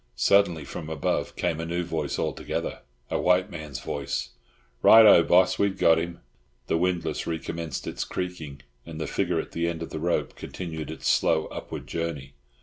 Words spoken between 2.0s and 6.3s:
altogether, a white man's voice. "Right oh, boss! We've got him."